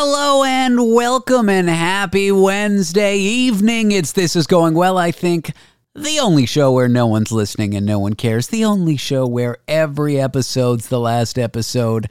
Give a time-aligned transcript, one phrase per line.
[0.00, 3.90] Hello and welcome and happy Wednesday evening.
[3.90, 5.52] It's This Is Going Well, I think.
[5.92, 8.46] The only show where no one's listening and no one cares.
[8.46, 12.08] The only show where every episode's the last episode.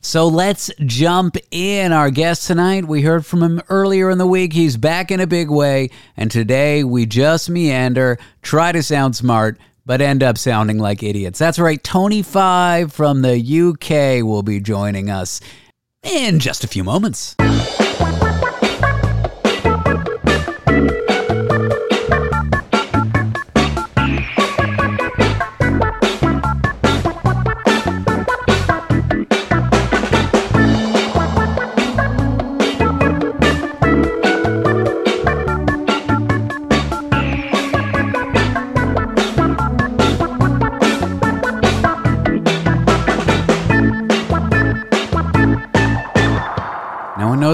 [0.00, 1.92] So let's jump in.
[1.92, 4.54] Our guest tonight, we heard from him earlier in the week.
[4.54, 5.90] He's back in a big way.
[6.16, 11.38] And today we just meander, try to sound smart, but end up sounding like idiots.
[11.38, 11.84] That's right.
[11.84, 15.42] Tony Five from the UK will be joining us
[16.02, 17.34] in just a few moments.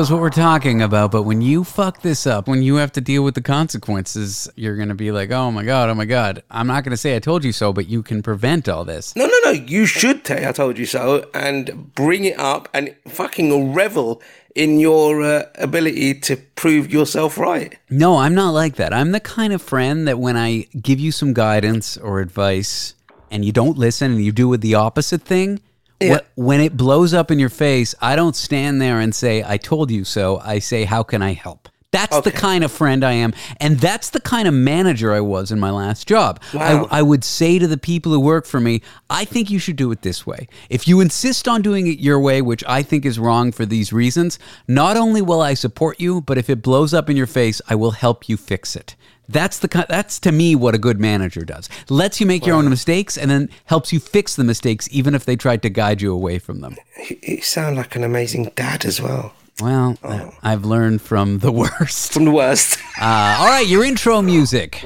[0.04, 3.00] Knows what we're talking about, but when you fuck this up, when you have to
[3.00, 6.42] deal with the consequences, you're going to be like, oh my God, oh my God.
[6.50, 9.16] I'm not going to say I told you so, but you can prevent all this.
[9.16, 9.52] No, no, no.
[9.52, 14.20] You should say I told you so and bring it up and fucking revel
[14.54, 17.78] in your uh, ability to prove yourself right.
[17.88, 18.92] No, I'm not like that.
[18.92, 22.94] I'm the kind of friend that when I give you some guidance or advice
[23.30, 25.60] and you don't listen and you do it the opposite thing,
[26.00, 26.18] Yeah.
[26.18, 29.56] wh- when it blows up in your face, I don't stand there and say, I
[29.56, 30.40] told you so.
[30.44, 31.68] I say, how can I help?
[31.94, 33.34] That's the kind of friend I am.
[33.58, 36.42] And that's the kind of manager I was in my last job.
[36.52, 36.88] Wow.
[36.90, 39.76] I, I would say to the people who work for me, I think you should
[39.76, 40.48] do it this way.
[40.68, 43.92] If you insist on doing it your way, which I think is wrong for these
[43.92, 47.62] reasons, not only will I support you, but if it blows up in your face,
[47.68, 48.96] I will help you fix it.
[49.28, 51.68] That's the that's to me what a good manager does.
[51.88, 55.24] Lets you make your own mistakes and then helps you fix the mistakes even if
[55.24, 56.76] they tried to guide you away from them.
[57.22, 59.34] You- sound like an amazing dad as well.
[59.60, 59.96] Well,
[60.42, 62.12] I've learned from the worst.
[62.12, 62.78] From the worst.
[63.00, 64.82] Uh, all right, your intro music.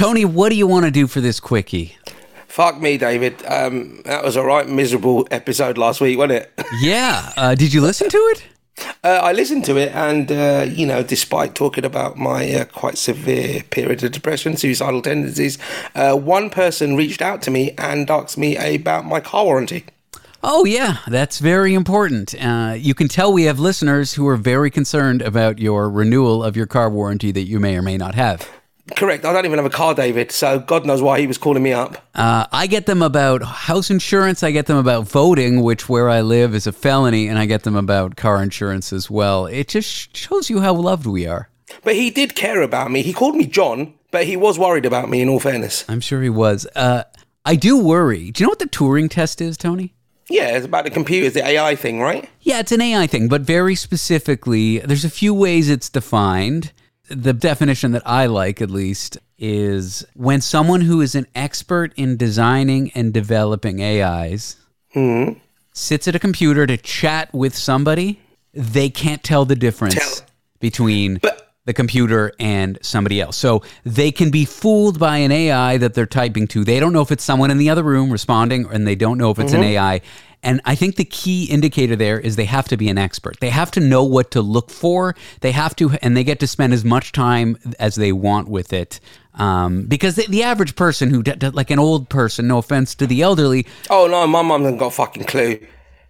[0.00, 1.94] Tony, what do you want to do for this quickie?
[2.48, 3.44] Fuck me, David.
[3.44, 6.64] Um, that was a right miserable episode last week, wasn't it?
[6.80, 8.46] Yeah, uh, did you listen to it?
[9.04, 12.96] Uh, I listened to it, and uh, you know, despite talking about my uh, quite
[12.96, 15.58] severe period of depression, suicidal tendencies,
[15.94, 19.84] uh, one person reached out to me and asked me about my car warranty.
[20.42, 22.34] Oh, yeah, that's very important.
[22.42, 26.56] Uh, you can tell we have listeners who are very concerned about your renewal of
[26.56, 28.48] your car warranty that you may or may not have.
[28.96, 29.24] Correct.
[29.24, 30.32] I don't even have a car, David.
[30.32, 31.96] So God knows why he was calling me up.
[32.14, 34.42] Uh, I get them about house insurance.
[34.42, 37.62] I get them about voting, which where I live is a felony, and I get
[37.62, 39.46] them about car insurance as well.
[39.46, 41.48] It just shows you how loved we are.
[41.84, 43.02] But he did care about me.
[43.02, 45.20] He called me John, but he was worried about me.
[45.20, 46.66] In all fairness, I'm sure he was.
[46.74, 47.04] Uh,
[47.44, 48.30] I do worry.
[48.30, 49.94] Do you know what the Turing test is, Tony?
[50.28, 52.28] yeah, it's about the computers, the AI thing, right?
[52.42, 56.72] Yeah, it's an AI thing, but very specifically, there's a few ways it's defined.
[57.10, 62.16] The definition that I like, at least, is when someone who is an expert in
[62.16, 64.56] designing and developing AIs
[64.92, 65.32] hmm.
[65.72, 68.20] sits at a computer to chat with somebody,
[68.54, 70.26] they can't tell the difference Tell-
[70.60, 73.36] between But- the computer and somebody else.
[73.36, 76.64] So they can be fooled by an AI that they're typing to.
[76.64, 79.30] They don't know if it's someone in the other room responding, and they don't know
[79.30, 80.00] if it's an AI.
[80.42, 83.38] And I think the key indicator there is they have to be an expert.
[83.40, 85.14] They have to know what to look for.
[85.42, 88.72] They have to, and they get to spend as much time as they want with
[88.72, 89.00] it.
[89.34, 92.94] Um, because the, the average person who, d- d- like an old person, no offense
[92.96, 95.60] to the elderly, Oh no, my mum hasn't got a fucking clue.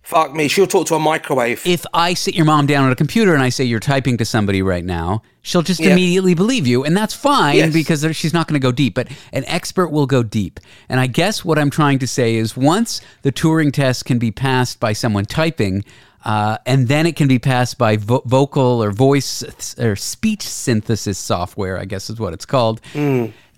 [0.02, 1.62] Fuck me, she'll talk to a microwave.
[1.66, 4.24] if I sit your mom down at a computer and I say you're typing to
[4.24, 5.90] somebody right now, she'll just Yeah.
[5.90, 7.72] immediately believe you, and that's fine Yes.
[7.72, 8.94] because she's not going to go deep.
[8.94, 10.58] But an expert will go deep.
[10.88, 14.30] And I guess what I'm trying to say is once the Turing test can be
[14.32, 15.84] passed by someone typing,
[16.24, 19.44] uh, and then it can be passed by vo- vocal or voice
[19.78, 22.80] or speech synthesis software, I guess is what it's called.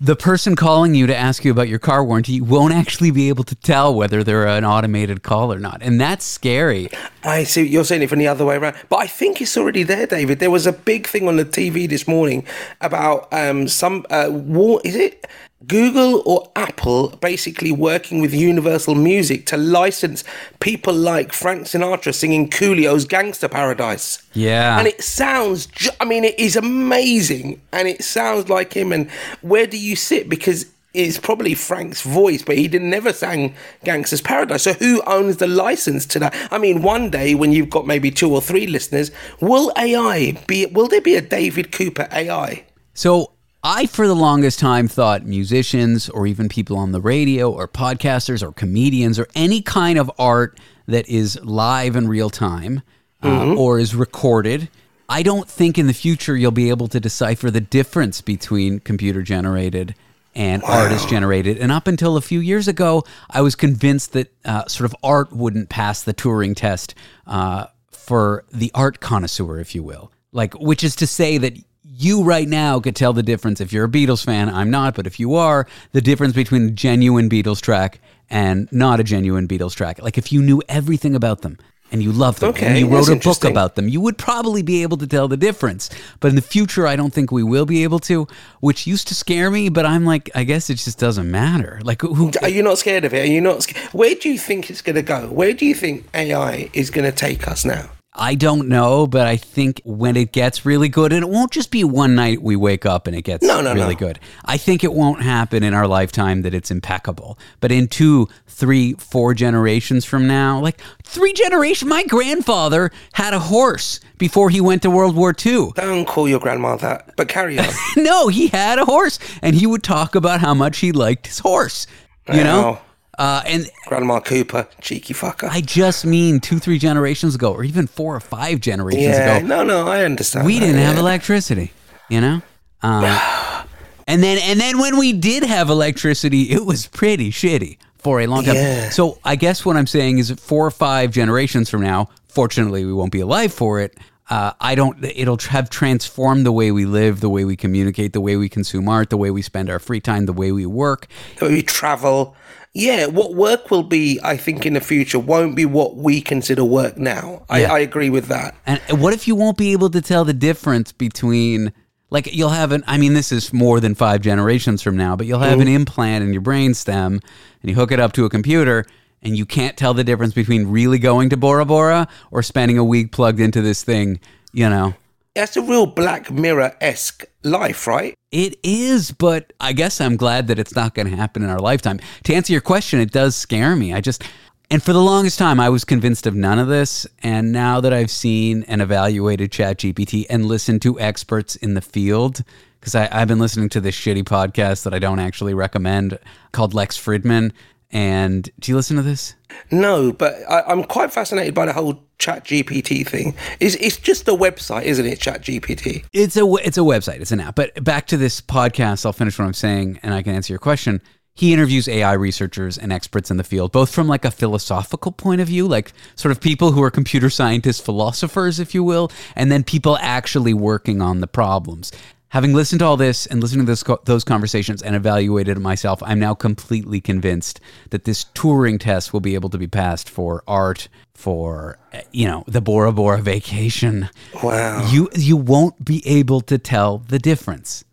[0.03, 3.45] The person calling you to ask you about your car warranty won't actually be able
[3.45, 5.81] to tell whether they're an automated call or not.
[5.81, 6.89] And that's scary.
[7.23, 9.83] I see you're saying it from the other way around, but I think it's already
[9.83, 10.39] there, David.
[10.39, 12.45] There was a big thing on the TV this morning
[12.81, 14.81] about um, some uh, war.
[14.83, 15.25] Is it
[15.67, 20.23] Google or Apple basically working with Universal Music to license
[20.59, 24.21] people like Frank Sinatra singing Coolio's "Gangster Paradise"?
[24.33, 24.77] Yeah.
[24.79, 25.67] and it sounds.
[25.67, 28.91] Ju- I mean, it is amazing, and it sounds like him.
[28.91, 29.09] And
[29.41, 30.29] where do you sit?
[30.29, 34.61] Because it's probably Frank's voice, but he did never sang Gangster's Paradise.
[34.63, 36.35] So who owns the license to that?
[36.51, 39.09] I mean, one day when you've got maybe two or three listeners,
[39.41, 40.65] will AI be?
[40.67, 42.65] Will there be a David Cooper AI?
[42.93, 43.31] So
[43.65, 48.43] I, for the longest time, thought musicians or even people on the radio or podcasters
[48.43, 52.81] or comedians or any kind of art that is live in real time
[53.23, 54.69] uh, or is recorded.
[55.07, 59.21] I don't think in the future you'll be able to decipher the difference between computer
[59.21, 59.95] generated
[60.35, 61.57] and artist generated.
[61.57, 65.31] And up until a few years ago, I was convinced that uh, sort of art
[65.31, 66.95] wouldn't pass the Turing test
[67.27, 70.11] uh, for the art connoisseur, if you will.
[70.33, 71.57] Like, which is to say that
[71.95, 74.49] you right now could tell the difference if you're a Beatles fan.
[74.49, 77.99] I'm not, but if you are, the difference between a genuine Beatles track
[78.29, 80.01] and not a genuine Beatles track.
[80.01, 81.59] Like, if you knew everything about them
[81.91, 84.63] and you loved them Okay, and you wrote a book about them, you would probably
[84.63, 85.91] be able to tell the difference.
[86.19, 88.27] But in the future, I don't think we will be able to,
[88.61, 89.69] which used to scare me.
[89.69, 91.79] But I'm like, I guess it just doesn't matter.
[91.83, 92.31] Like, who?
[92.41, 93.19] Are you not scared of it?
[93.19, 93.61] Are you not?
[93.61, 95.27] sc- Where do you think it's going to go?
[95.27, 97.91] Where do you think AI is going to take us now?
[98.15, 101.71] I don't know, but I think when it gets really good, and it won't just
[101.71, 103.99] be one night we wake up and it gets No, no, really no.
[103.99, 104.19] good.
[104.45, 107.39] I think it won't happen in our lifetime that it's impeccable.
[107.59, 113.39] But in two, three, four generations from now, like three generations, my grandfather had a
[113.39, 115.71] horse before he went to World War II.
[115.75, 117.65] Don't call your grandma that, but carry on.
[117.97, 121.39] no, he had a horse, and he would talk about how much he liked his
[121.39, 121.87] horse.
[122.31, 122.79] You know.
[123.17, 125.47] Uh, and Grandma Cooper, cheeky fucker.
[125.49, 129.47] I just mean two, three generations ago, or even four or five generations yeah, ago.
[129.47, 130.45] no, no, I understand.
[130.45, 131.71] we that, didn't have electricity,
[132.09, 132.41] you know.
[132.81, 133.03] Um,
[134.07, 138.27] and then and then when we did have electricity, it was pretty shitty for a
[138.27, 138.55] long time.
[138.55, 138.89] Yeah.
[138.89, 142.93] So I guess what I'm saying is, four or five generations from now, fortunately, we
[142.93, 143.95] won't be alive for it.
[144.33, 144.97] Uh, I don't.
[145.03, 148.89] It'll have transformed the way we live, the way we communicate, the way we consume
[148.89, 151.05] art, the way we spend our free time, the way we work.
[151.39, 152.35] that we travel.
[152.73, 156.63] Yeah, what work will be, I think, in the future won't be what we consider
[156.63, 157.45] work now.
[157.47, 157.73] I, Yeah.
[157.73, 158.55] I agree with that.
[158.65, 161.71] And what if you won't be able to tell the difference between
[162.09, 165.27] like you'll have an I mean this is more than 5 generations from now, but
[165.27, 167.21] you'll have an implant in your brainstem and
[167.69, 168.85] you hook it up to a computer
[169.23, 172.83] and you can't tell the difference between really going to Bora Bora or spending a
[172.83, 174.19] week plugged into this thing,
[174.51, 174.93] you know.
[175.35, 178.13] That's a real Black Mirror esque life, right?
[178.31, 181.59] It is, but I guess I'm glad that it's not going to happen in our
[181.59, 181.99] lifetime.
[182.25, 183.93] To answer your question, it does scare me.
[183.93, 184.23] I just,
[184.69, 187.07] and for the longest time, I was convinced of none of this.
[187.23, 192.43] And now that I've seen and evaluated ChatGPT and listened to experts in the field,
[192.79, 196.19] because I've been listening to this shitty podcast that I don't actually recommend
[196.51, 197.53] called Lex Fridman.
[197.93, 199.35] And do you listen to this?
[199.69, 203.35] No, but I, I'm quite fascinated by the whole Chat GPT thing.
[203.59, 205.19] It's, it's just a website, isn't it?
[205.19, 206.03] Chat GPT.
[206.11, 207.21] It's a it's a website.
[207.21, 207.55] It's an app.
[207.55, 210.59] But back to this podcast, I'll finish what I'm saying, and I can answer your
[210.59, 211.01] question.
[211.35, 215.41] He interviews AI researchers and experts in the field, both from like a philosophical point
[215.41, 219.51] of view, like sort of people who are computer scientists, philosophers, if you will, and
[219.51, 221.91] then people actually working on the problems.
[222.33, 226.01] Having listened to all this and listened to this, those conversations and evaluated it myself,
[226.01, 227.59] I'm now completely convinced
[227.91, 231.77] that this Turing test will be able to be passed for art, for
[232.11, 234.09] you know the Bora Bora vacation.
[234.41, 234.89] Wow.
[234.91, 237.85] You you won't be able to tell the difference.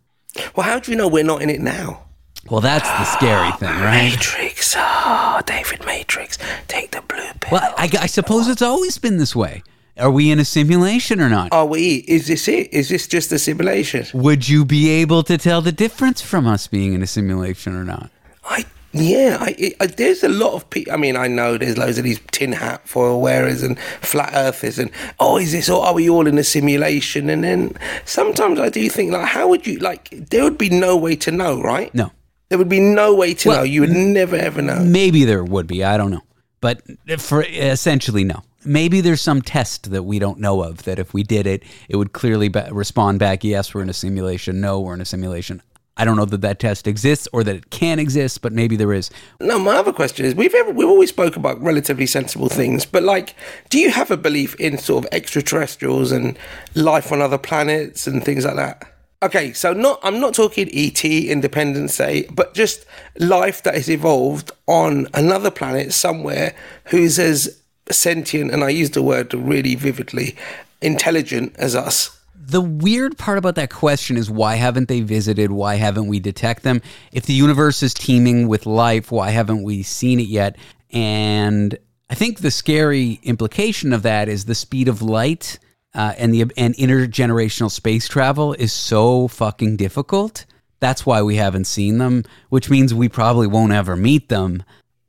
[0.55, 2.05] Well, how do you know we're not in it now?
[2.49, 4.09] Well, that's the scary thing, right?
[4.09, 4.73] Matrix.
[4.75, 6.39] Oh, David Matrix.
[6.67, 7.59] Take the blue pill.
[7.59, 9.61] Well, I, I suppose it's always been this way.
[9.97, 11.51] Are we in a simulation or not?
[11.51, 12.05] Are we?
[12.07, 12.73] Is this it?
[12.73, 14.05] Is this just a simulation?
[14.13, 17.83] Would you be able to tell the difference from us being in a simulation or
[17.83, 18.09] not?
[18.45, 20.91] I yeah, I, I uh, there's a lot of people.
[20.91, 24.79] I mean, I know there's loads of these tin hat foil wearers and flat earthers,
[24.79, 25.81] and oh, is this all?
[25.81, 27.29] Are we all in a simulation?
[27.29, 30.09] And then sometimes I do think like, how would you like?
[30.29, 31.93] There would be no way to know, right?
[31.95, 32.11] No.
[32.49, 33.63] There would be no way to Well, know.
[33.63, 34.79] You would never ever know.
[34.83, 35.85] Maybe there would be.
[35.85, 36.23] I don't know.
[36.59, 36.81] But
[37.17, 38.43] for essentially, no.
[38.63, 41.95] Maybe there's some test that we don't know of that if we did it, it
[41.95, 44.61] would clearly ba- respond back, yes, we're in a simulation.
[44.61, 45.61] No, we're in a simulation.
[45.97, 48.93] I don't know that that test exists or that it can exist, but maybe there
[48.93, 49.11] is.
[49.39, 53.03] No, my other question is we've ever, we've always spoke about relatively sensible things, but
[53.03, 53.35] like,
[53.69, 56.37] do you have a belief in sort of extraterrestrials and
[56.75, 58.91] life on other planets and things like that?
[59.23, 62.85] Okay, so not I'm not talking ET, Independence Day, but just
[63.19, 67.60] life that has evolved on another planet somewhere who's as
[67.93, 70.35] sentient, and I use the word really vividly,
[70.81, 72.17] intelligent as us.
[72.35, 75.51] The weird part about that question is why haven't they visited?
[75.51, 76.81] Why haven't we detect them?
[77.11, 80.57] If the universe is teeming with life, why haven't we seen it yet?
[80.91, 81.77] And
[82.09, 85.59] I think the scary implication of that is the speed of light
[85.93, 90.45] uh, and the and intergenerational space travel is so fucking difficult
[90.81, 94.63] That's why we haven't seen them, which means we probably won't ever meet them.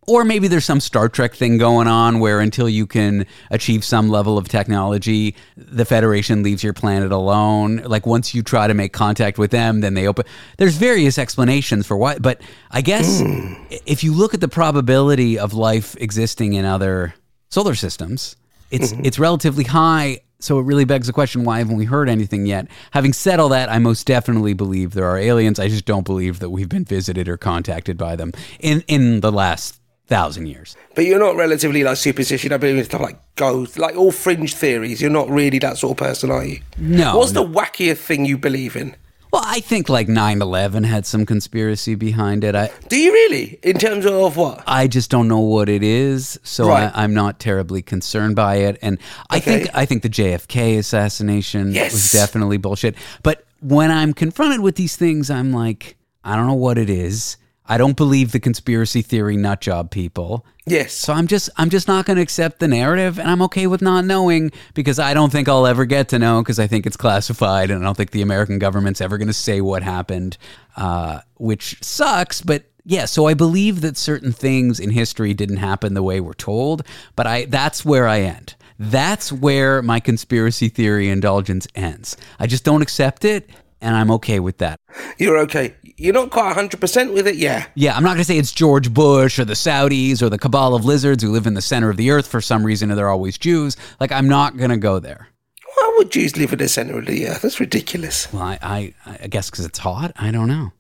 [0.08, 4.08] Or maybe there's some Star Trek thing going on where until you can achieve some
[4.08, 7.76] level of technology, the Federation leaves your planet alone.
[7.84, 10.24] Like once you try to make contact with them, then they open.
[10.58, 12.40] There's various explanations for why, but
[12.72, 13.54] I guess Hmm.
[13.86, 17.14] if you look at the probability of life existing in other
[17.50, 18.34] solar systems,
[18.72, 19.04] it's Mm-hmm.
[19.06, 20.20] it's relatively high.
[20.40, 22.66] So it really begs the question: Why haven't we heard anything yet?
[22.90, 25.60] Having said all that, I most definitely believe there are aliens.
[25.60, 29.30] I just don't believe that we've been visited or contacted by them in in the
[29.30, 30.76] last thousand years.
[30.94, 32.50] But you're not relatively like superstitious.
[32.52, 35.00] I believe in stuff like ghosts, like all fringe theories.
[35.00, 36.60] You're not really that sort of person, are you?
[36.78, 37.44] No, What's no.
[37.44, 38.96] the wackiest thing you believe in?
[39.32, 42.54] Well, I think like 9/11 had some conspiracy behind it.
[42.54, 43.58] I Do you really?
[43.62, 44.62] In terms of what?
[44.66, 46.92] I just don't know what it is, so Right.
[46.94, 48.78] I, I'm not terribly concerned by it.
[48.82, 48.98] And
[49.30, 52.94] I think I think the JFK assassination was definitely bullshit.
[53.22, 57.38] But when I'm confronted with these things, I'm like, I don't know what it is.
[57.72, 60.44] I don't believe the conspiracy theory nut job people.
[60.66, 60.92] Yes.
[60.92, 63.80] So I'm just I'm just not going to accept the narrative, and I'm okay with
[63.80, 66.98] not knowing because I don't think I'll ever get to know because I think it's
[66.98, 70.36] classified, and I don't think the American government's ever going to say what happened,
[70.76, 72.42] uh, which sucks.
[72.42, 76.34] But yeah, so I believe that certain things in history didn't happen the way we're
[76.34, 76.82] told,
[77.16, 78.54] but I that's where I end.
[78.78, 82.18] That's where my conspiracy theory indulgence ends.
[82.38, 83.48] I just don't accept it,
[83.82, 84.80] and I'm okay with that.
[85.18, 85.74] You're okay.
[85.98, 87.66] You're not quite 100% with it, yeah.
[87.74, 90.74] Yeah, I'm not going to say it's George Bush or the Saudis or the cabal
[90.74, 93.08] of lizards who live in the center of the earth for some reason and they're
[93.08, 93.76] always Jews.
[94.00, 95.28] Like, I'm not going to go there.
[95.74, 97.42] Why would Jews live in the centre of the earth?
[97.42, 98.32] That's ridiculous.
[98.32, 100.12] Well, I, I, I guess because it's hot.
[100.16, 100.72] I don't know.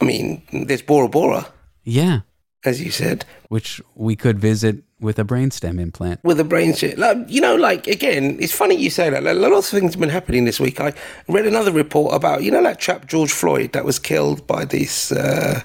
[0.00, 1.46] I mean, there's Bora Bora,
[1.84, 2.20] Yeah,
[2.64, 6.22] as you said, which we could visit with a brainstem implant.
[6.24, 6.74] with a brain.
[6.96, 9.22] Like, you know, like, again, it's funny you say that.
[9.22, 10.80] Like, a lot of things have been happening this week.
[10.80, 10.94] I
[11.28, 15.12] read another report about, you know, that chap George Floyd that was killed by this
[15.12, 15.60] uh,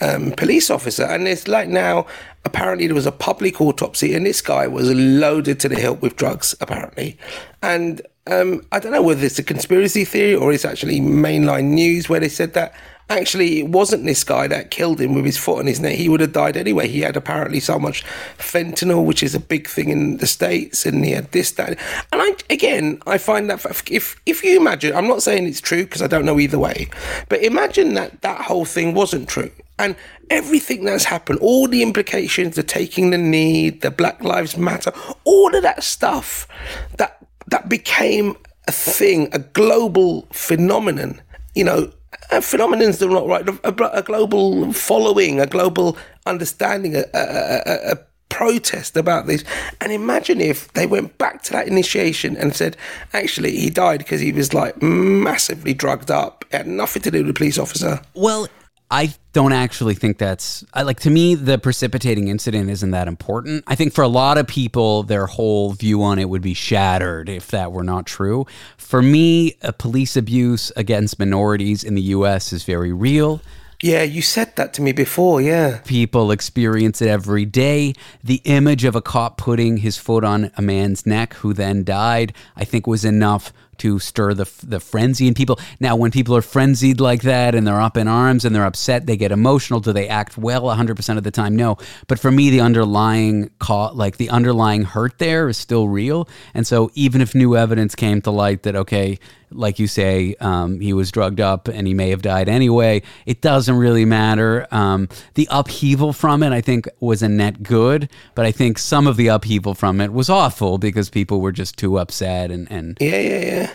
[0.00, 1.04] um, police officer.
[1.04, 2.06] And it's like now,
[2.44, 6.16] apparently, there was a public autopsy, and this guy was loaded to the hilt with
[6.16, 7.18] drugs, apparently.
[7.62, 12.08] And um, I don't know whether it's a conspiracy theory or it's actually mainline news
[12.08, 12.74] where they said that
[13.08, 15.94] actually it wasn't this guy that killed him with his foot on his neck.
[15.94, 16.88] He would have died anyway.
[16.88, 18.04] He had apparently so much
[18.38, 21.78] fentanyl, which is a big thing in the states, and he had this, that,
[22.12, 25.84] and I again I find that if if you imagine, I'm not saying it's true
[25.84, 26.88] because I don't know either way,
[27.28, 29.50] but imagine that that whole thing wasn't true.
[29.78, 29.94] And
[30.30, 34.90] everything that's happened, all the implications, the taking the knee, the Black Lives Matter,
[35.24, 36.48] all of that stuff
[36.96, 38.36] that that became
[38.66, 41.20] a thing, a global phenomenon.
[41.54, 41.92] You know,
[42.30, 43.48] a phenomenon's the not right.
[43.48, 49.44] A, a global following, a global understanding, a, a, a, protest about this.
[49.80, 52.76] And imagine if they went back to that initiation and said,
[53.14, 56.44] actually, he died because he was like massively drugged up.
[56.52, 58.00] Had nothing to do with the police officer.
[58.14, 58.48] Well,
[58.90, 63.64] I don't actually think that's I, like to me the precipitating incident isn't that important.
[63.66, 67.28] I think for a lot of people their whole view on it would be shattered
[67.28, 68.46] if that were not true.
[68.76, 73.40] For me, a police abuse against minorities in the US is very real.
[73.82, 75.80] Yeah, you said that to me before, yeah.
[75.84, 77.92] People experience it every day.
[78.24, 82.32] The image of a cop putting his foot on a man's neck who then died,
[82.56, 85.58] I think was enough to stir the the frenzy in people.
[85.80, 89.06] Now, when people are frenzied like that and they're up in arms and they're upset,
[89.06, 89.80] they get emotional.
[89.80, 91.56] Do they act well 100% of the time?
[91.56, 91.78] No.
[92.06, 96.28] But for me, the underlying co- like the underlying hurt there is still real.
[96.54, 99.18] And so even if new evidence came to light that okay,
[99.56, 103.40] like you say, um, he was drugged up and he may have died anyway, it
[103.40, 104.66] doesn't really matter.
[104.70, 109.06] Um, the upheaval from it, I think, was a net good, but I think some
[109.06, 112.96] of the upheaval from it was awful because people were just too upset and and
[113.00, 113.70] Yeah, yeah, yeah.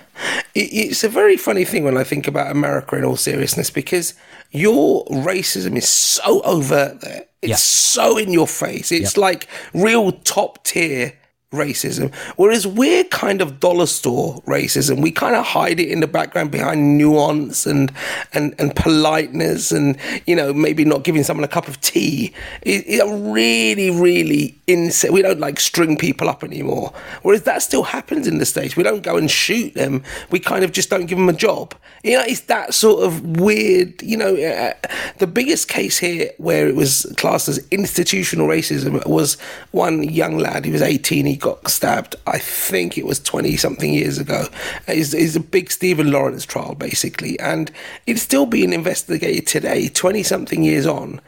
[0.54, 4.14] It, it's a very funny thing when I think about America in all seriousness because
[4.52, 7.24] your racism is so overt there.
[7.42, 7.56] It's Yeah.
[7.56, 8.92] so in your face.
[8.92, 11.14] It's like real top tier
[11.52, 12.14] racism.
[12.38, 15.02] Whereas we're kind of dollar store racism.
[15.02, 17.92] We kind of hide it in the background behind nuance and
[18.34, 22.34] and, and politeness and you know maybe not giving someone a cup of tea.
[22.62, 25.12] It, it really, really insane.
[25.12, 26.94] We don't like string people up anymore.
[27.22, 28.78] Whereas that still happens in the states.
[28.78, 30.04] We don't go and shoot them.
[30.30, 31.76] We kind of just don't give them a job.
[32.04, 34.02] You know, it's that sort of weird.
[34.02, 34.74] You know, uh,
[35.18, 39.36] the biggest case here where it was classed as institutional racism was
[39.72, 40.64] one young lad.
[40.64, 41.26] He was 18.
[41.26, 42.16] He got stabbed.
[42.28, 44.46] I think it was 20 something years ago.
[44.88, 47.72] Uh, it's, it's a big Stephen Lawrence trial, basically, and
[48.08, 51.20] it's still being investigated today, 20 something years on.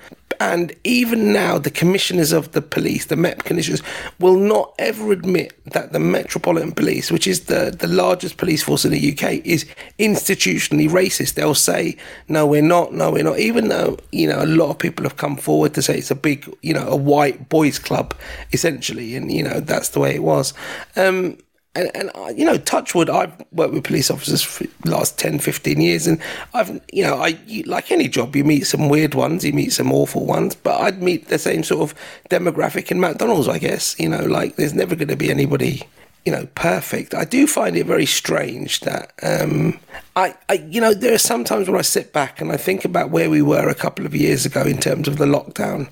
[0.51, 3.81] And even now, the commissioners of the police, the Met commissioners,
[4.19, 8.83] will not ever admit that the Metropolitan Police, which is the, the largest police force
[8.83, 9.65] in the UK, is
[9.99, 11.35] institutionally racist.
[11.35, 11.95] They'll say,
[12.27, 15.15] no, we're not, no, we're not, even though, you know, a lot of people have
[15.15, 18.13] come forward to say it's a big, you know, a white boys club,
[18.51, 19.15] essentially.
[19.15, 20.53] And, you know, that's the way it was.
[20.97, 21.37] Um,
[21.75, 25.39] and, and uh, you know, Touchwood, I've worked with police officers for the last 10,
[25.39, 26.21] 15 years, and
[26.53, 29.73] I've, you know, I you, like any job, you meet some weird ones, you meet
[29.73, 31.97] some awful ones, but I'd meet the same sort of
[32.29, 33.99] demographic in McDonald's, I guess.
[33.99, 35.83] You know, like there's never going to be anybody
[36.25, 37.13] you know, perfect.
[37.13, 39.77] I do find it very strange that um,
[40.15, 42.85] I, I, you know, there are some times when I sit back and I think
[42.85, 45.89] about where we were a couple of years ago in terms of the lockdown,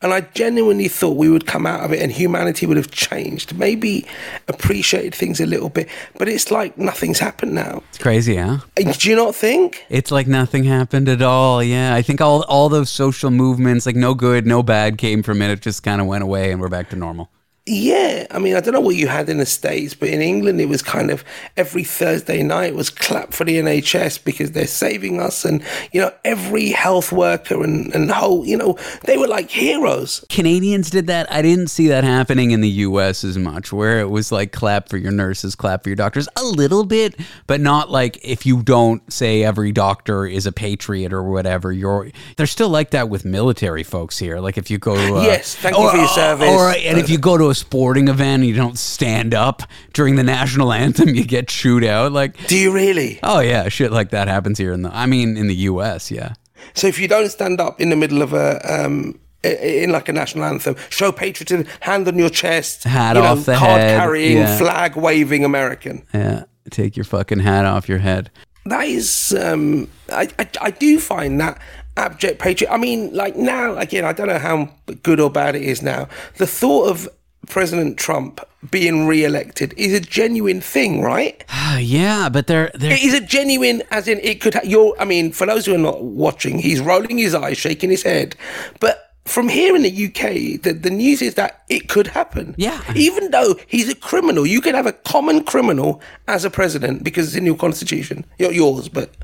[0.00, 3.56] and I genuinely thought we would come out of it and humanity would have changed,
[3.56, 4.06] maybe
[4.46, 7.82] appreciated things a little bit, but it's like nothing's happened now.
[7.88, 8.58] It's crazy, huh?
[8.76, 9.84] Do you not think?
[9.88, 11.60] It's like nothing happened at all.
[11.62, 15.42] Yeah, I think all all those social movements, like no good, no bad, came from
[15.42, 15.50] it.
[15.50, 17.30] It just kind of went away, and we're back to normal.
[17.64, 20.60] Yeah, I mean, I don't know what you had in the States, but in England,
[20.60, 21.24] it was kind of
[21.56, 25.44] every Thursday night was clap for the NHS because they're saving us.
[25.44, 30.24] And, you know, every health worker and, and whole, you know, they were like heroes.
[30.28, 31.30] Canadians did that.
[31.30, 34.88] I didn't see that happening in the US as much, where it was like clap
[34.88, 37.14] for your nurses, clap for your doctors, a little bit,
[37.46, 42.10] but not like if you don't say every doctor is a patriot or whatever, you're,
[42.36, 44.40] they're still like that with military folks here.
[44.40, 46.48] Like if you go to, uh, yes, thank or, you for your service.
[46.48, 50.16] Or, and if you go to a sporting event and you don't stand up during
[50.16, 52.10] the national anthem, you get chewed out.
[52.10, 53.20] Like, do you really?
[53.22, 54.94] Oh yeah, shit like that happens here in the.
[54.94, 56.10] I mean, in the U.S.
[56.10, 56.34] Yeah.
[56.74, 60.12] So if you don't stand up in the middle of a um, in like a
[60.12, 64.00] national anthem, show patriotism, hand on your chest, hat you know, off the card head,
[64.00, 64.58] carrying, yeah.
[64.58, 66.06] flag waving American.
[66.14, 68.30] Yeah, take your fucking hat off your head.
[68.64, 71.60] That is, um, I, I, I do find that
[71.96, 72.70] abject patriot.
[72.72, 74.70] I mean, like now, again, I don't know how
[75.02, 76.08] good or bad it is now.
[76.36, 77.08] The thought of
[77.48, 81.44] President Trump being re-elected is a genuine thing, right?
[81.78, 84.54] yeah, but it is a genuine, as in it could.
[84.54, 87.90] Ha- you're, I mean, for those who are not watching, he's rolling his eyes, shaking
[87.90, 88.36] his head,
[88.80, 89.08] but.
[89.24, 92.56] From here in the UK, the, the news is that it could happen.
[92.58, 92.82] Yeah.
[92.96, 97.28] Even though he's a criminal, you can have a common criminal as a president because
[97.28, 98.24] it's in your constitution.
[98.40, 99.14] Yours, but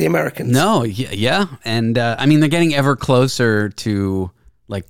[0.00, 0.50] the Americans.
[0.50, 1.46] No, yeah, yeah.
[1.64, 4.30] and uh, I mean they're getting ever closer to
[4.66, 4.86] like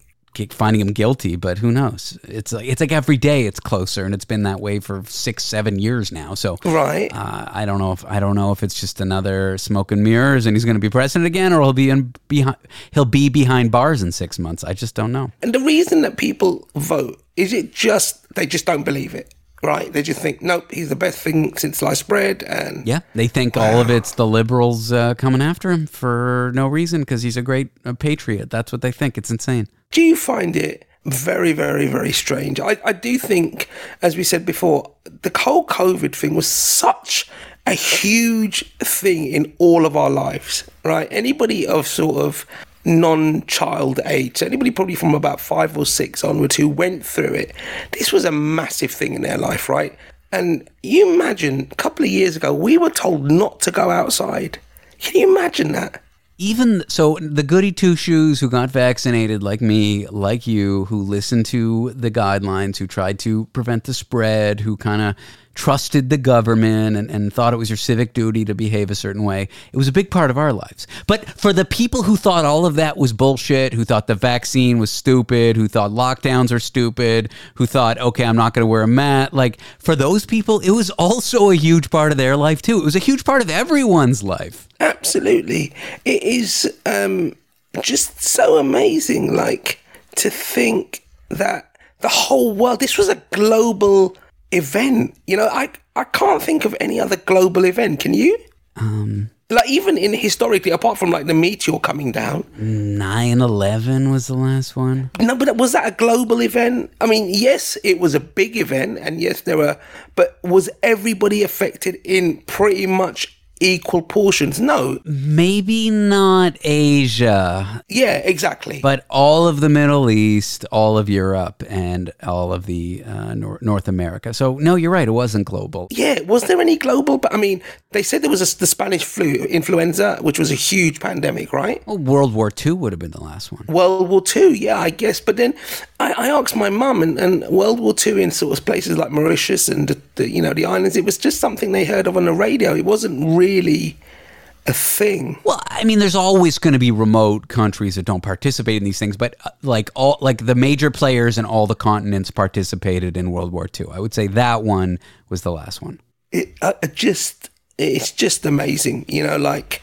[0.51, 2.19] finding him guilty, but who knows?
[2.25, 5.45] It's like it's like every day it's closer, and it's been that way for six,
[5.45, 6.35] seven years now.
[6.35, 9.93] So right, uh, I don't know if I don't know if it's just another smoke
[9.93, 12.57] and mirrors, and he's going to be president again, or he'll be in behind
[12.93, 14.64] he'll be behind bars in six months.
[14.64, 15.33] I just don't know.
[15.43, 19.93] And the reason that people vote is it just they just don't believe it right?
[19.93, 23.57] They just think, nope, he's the best thing since sliced bread, and yeah, they think
[23.57, 23.73] wow.
[23.73, 27.43] all of it's the liberals uh, coming after him for no reason because he's a
[27.43, 28.51] great uh, patriot.
[28.51, 29.19] That's what they think.
[29.19, 29.69] It's insane.
[29.92, 32.61] Do you find it very, very, very strange?
[32.61, 33.68] I, I do think,
[34.03, 34.88] as we said before,
[35.22, 37.29] the whole COVID thing was such
[37.66, 41.09] a huge thing in all of our lives, right?
[41.11, 42.46] Anybody of sort of
[42.85, 47.53] non-child age, anybody probably from about five or six onwards who went through it,
[47.92, 49.98] this was a massive thing in their life, right?
[50.31, 54.61] And you imagine a couple of years ago, we were told not to go outside.
[55.00, 56.00] Can you imagine that?
[56.40, 61.44] Even so the goody two shoes who got vaccinated like me like you who listened
[61.44, 65.14] to the guidelines who tried to prevent the spread who kind of
[65.61, 69.25] trusted the government and, and thought it was your civic duty to behave a certain
[69.25, 69.46] way.
[69.73, 70.87] It was a big part of our lives.
[71.07, 74.79] But for the people who thought all of that was bullshit who thought the vaccine
[74.79, 78.83] was stupid who thought lockdowns are stupid who thought okay i'm not going to wear
[78.83, 82.62] a mat like for those people it was also a huge part of their life
[82.62, 82.79] too.
[82.79, 84.68] It was a huge part of everyone's life.
[84.81, 85.73] Absolutely.
[86.05, 87.37] It is um,
[87.83, 89.81] just so amazing, like,
[90.16, 94.16] to think that the whole world, this was a global
[94.53, 95.17] event.
[95.27, 98.01] You know, I, I can't think of any other global event.
[98.01, 98.39] Can you?
[98.77, 104.29] Um, like, even in historically, apart from like the meteor coming down, 9 11 was
[104.29, 105.11] the last one.
[105.19, 106.93] No, but was that a global event?
[107.01, 109.79] I mean, yes, it was a big event, and yes, there were,
[110.15, 114.59] but was everybody affected in pretty much equal portions.
[114.59, 114.99] No.
[115.05, 117.85] Maybe not Asia.
[117.88, 118.81] Yeah, exactly.
[118.81, 123.59] But all of the Middle East, all of Europe, and all of the uh, Nor-
[123.61, 124.35] North America.
[124.35, 125.07] So, no, you're right.
[125.07, 125.88] It wasn't global.
[125.90, 126.20] Yeah.
[126.23, 127.18] Was there any global?
[127.18, 130.55] But I mean, they said there was a, the Spanish flu, influenza, which was a
[130.55, 131.87] huge pandemic, right?
[131.87, 133.64] Well, World War II would have been the last one.
[133.68, 135.20] World War II, yeah, I guess.
[135.20, 135.55] But then
[135.99, 139.11] I, I asked my mum, and, and, World War II in sort of places like
[139.11, 142.16] Mauritius and the, the, you know the islands, it was just something they heard of
[142.16, 142.75] on the radio.
[142.75, 145.39] It wasn't really a thing.
[145.45, 148.99] Well, I mean, there's always going to be remote countries that don't participate in these
[148.99, 153.31] things, but uh, like all like the major players in all the continents participated in
[153.31, 153.87] World War II.
[153.93, 156.01] I would say that one was the last one.
[156.33, 159.37] It uh, just it's just amazing, you know.
[159.37, 159.83] Like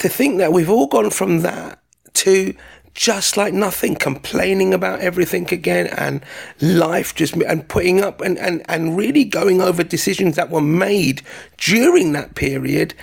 [0.00, 1.80] to think that we've all gone from that
[2.14, 2.54] to
[2.98, 6.20] just like nothing, complaining about everything again, and
[6.60, 11.22] life just and putting up and and and really going over decisions that were made
[11.58, 12.94] during that period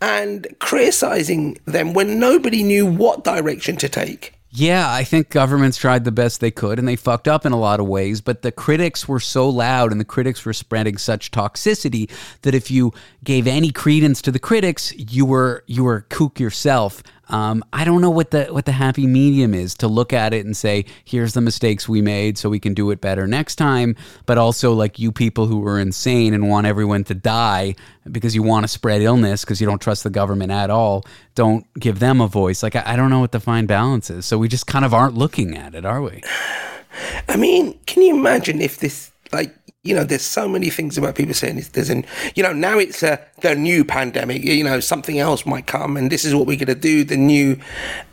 [0.00, 4.32] and criticizing them when nobody knew what direction to take.
[4.52, 7.58] Yeah, I think governments tried the best they could and they fucked up in a
[7.58, 11.30] lot of ways, but the critics were so loud and the critics were spreading such
[11.30, 12.10] toxicity
[12.42, 17.02] that if you gave any credence to the critics, you were you were kook yourself.
[17.30, 20.44] Um, I don't know what the what the happy medium is to look at it
[20.44, 23.96] and say, here's the mistakes we made, so we can do it better next time.
[24.26, 27.76] But also, like you people who are insane and want everyone to die
[28.10, 31.66] because you want to spread illness because you don't trust the government at all, don't
[31.74, 32.62] give them a voice.
[32.62, 34.26] Like I, I don't know what the fine balance is.
[34.26, 36.22] So we just kind of aren't looking at it, are we?
[37.28, 41.14] I mean, can you imagine if this like you know, there's so many things about
[41.14, 44.44] people saying there's an, you know, now it's a the new pandemic.
[44.44, 47.02] You know, something else might come, and this is what we're going to do.
[47.02, 47.58] The new,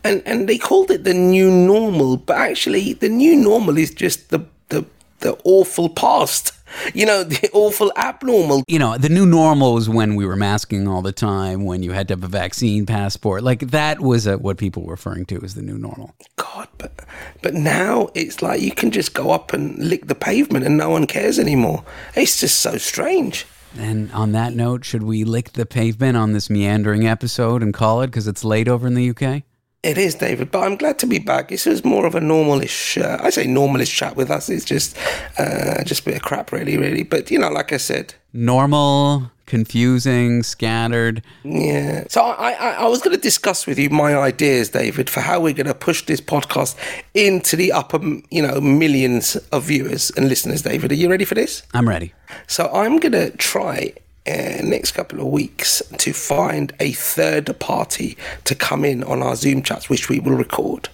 [0.04, 4.30] and and they called it the new normal, but actually, the new normal is just
[4.30, 4.86] the the
[5.20, 6.54] the awful past
[6.94, 8.64] you know, the awful abnormal.
[8.68, 11.92] You know, the new normal was when we were masking all the time, when you
[11.92, 13.44] had to have a vaccine passport.
[13.44, 16.16] Like that was a, what people were referring to as the new normal.
[16.36, 16.94] God, but
[17.42, 20.90] but now it's like you can just go up and lick the pavement and no
[20.90, 21.84] one cares anymore.
[22.16, 23.46] It's just so strange.
[23.78, 28.02] And on that note, should we lick the pavement on this meandering episode and call
[28.02, 29.44] it because it's late over in the UK?
[29.88, 31.48] It is, David, but I'm glad to be back.
[31.48, 34.50] This was more of a normalish, uh, I say normalish chat with us.
[34.50, 34.98] It's just,
[35.38, 37.04] uh, just a bit of crap, really, really.
[37.04, 41.24] But, you know, like I said, normal, confusing, scattered.
[41.46, 42.04] Yeah.
[42.10, 45.40] So I, I, I was going to discuss with you my ideas, David, for how
[45.40, 46.76] we're going to push this podcast
[47.14, 50.92] into the upper, you know, millions of viewers and listeners, David.
[50.92, 51.64] Are you ready for this?
[51.74, 52.14] I'm ready.
[52.48, 53.94] So I'm going to try
[54.28, 59.36] uh, next couple of weeks to find a third party to come in on our
[59.36, 60.90] Zoom chats, which we will record.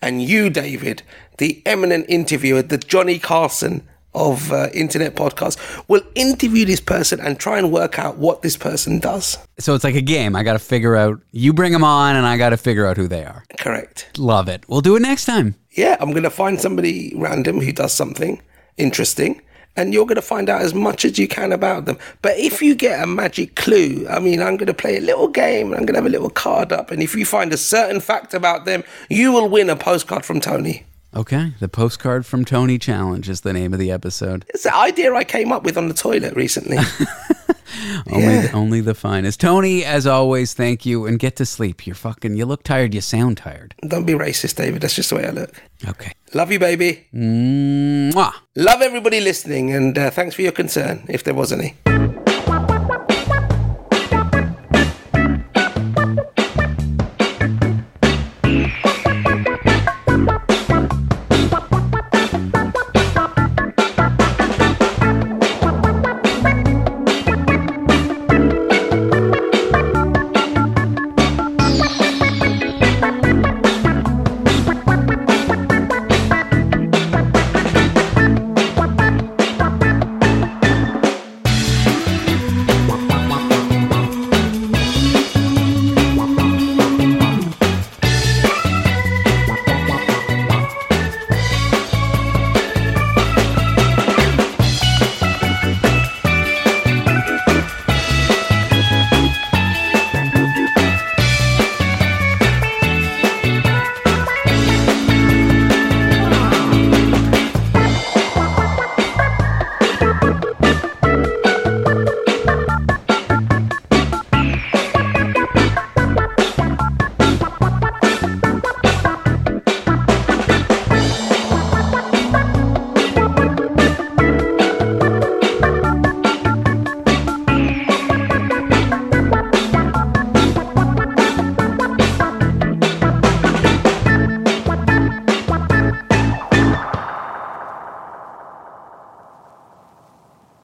[0.00, 1.02] And you, David,
[1.38, 7.38] the eminent interviewer, the Johnny Carson of uh, internet podcasts, will interview this person and
[7.38, 9.38] try and work out what this person does.
[9.58, 10.34] So it's like a game.
[10.34, 12.96] I got to figure out, you bring them on, and I got to figure out
[12.96, 13.44] who they are.
[13.58, 14.08] Correct.
[14.18, 14.64] Love it.
[14.68, 15.54] We'll do it next time.
[15.70, 18.40] Yeah, I'm going to find somebody random who does something
[18.76, 19.42] interesting
[19.78, 21.96] and you're going to find out as much as you can about them.
[22.20, 25.28] But if you get a magic clue, I mean, I'm going to play a little
[25.28, 28.00] game, I'm going to have a little card up, and if you find a certain
[28.00, 30.84] fact about them, you will win a postcard from Tony.
[31.16, 34.44] Okay, the postcard from Tony challenge is the name of the episode.
[34.48, 36.76] It's the idea I came up with on the toilet recently.
[38.10, 38.42] only, yeah.
[38.42, 39.40] the, only the finest.
[39.40, 41.86] Tony, as always, thank you, and get to sleep.
[41.86, 42.36] You're fucking.
[42.36, 42.94] You look tired.
[42.94, 43.74] You sound tired.
[43.86, 44.82] Don't be racist, David.
[44.82, 45.62] That's just the way I look.
[45.88, 46.12] Okay.
[46.34, 47.06] Love you, baby.
[47.14, 48.34] Mwah.
[48.54, 51.74] Love everybody listening, and uh, thanks for your concern, if there was any.